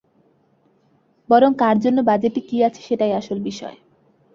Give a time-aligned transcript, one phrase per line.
[1.29, 3.77] বরং কার জন্য বাজেটে কী আছে, সেটাই আসল বিষয়।